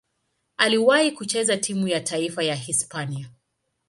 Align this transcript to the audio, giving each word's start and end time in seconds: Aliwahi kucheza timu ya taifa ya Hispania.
Aliwahi 0.57 1.11
kucheza 1.11 1.57
timu 1.57 1.87
ya 1.87 2.01
taifa 2.01 2.43
ya 2.43 2.55
Hispania. 2.55 3.29